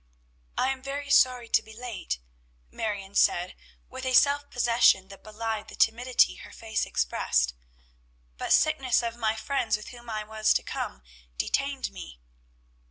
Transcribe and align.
"I 0.57 0.69
am 0.69 0.81
very 0.81 1.11
sorry 1.11 1.47
to 1.49 1.61
be 1.61 1.73
late," 1.77 2.17
Marion 2.71 3.13
said 3.13 3.55
with 3.87 4.03
a 4.03 4.15
self 4.15 4.49
possession 4.49 5.09
that 5.09 5.23
belied 5.23 5.67
the 5.67 5.75
timidity 5.75 6.37
her 6.37 6.49
face 6.51 6.87
expressed; 6.87 7.53
"but 8.35 8.51
sickness 8.51 9.03
of 9.03 9.15
my 9.15 9.35
friends 9.35 9.77
with 9.77 9.89
whom 9.89 10.09
I 10.09 10.23
was 10.23 10.55
to 10.55 10.63
come, 10.63 11.03
detained 11.37 11.91
me." 11.91 12.19